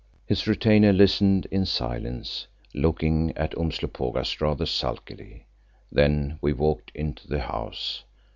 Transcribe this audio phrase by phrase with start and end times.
[0.25, 5.45] His retainer listened in silence, looking at Umslopogaas rather sulkily.
[5.91, 8.03] Then we walked into the house.